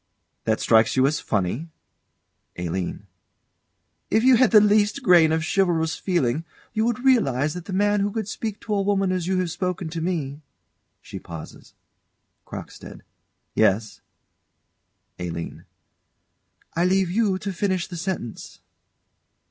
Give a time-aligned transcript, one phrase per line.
[0.45, 1.69] _]That strikes you as funny?
[2.57, 3.05] ALINE.
[4.09, 6.43] If you had the least grain of chivalrous feeling,
[6.73, 9.51] you would realise that the man who could speak to a woman as you have
[9.51, 10.41] spoken to me
[11.03, 11.75] [She pauses.
[12.47, 13.03] CROCKSTEAD.
[13.53, 14.01] Yes?
[15.19, 15.65] ALINE.
[16.75, 18.57] I leave you to finish the sentence.